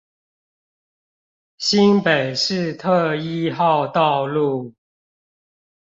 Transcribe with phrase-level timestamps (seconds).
[1.59, 4.73] 新北市特一號道路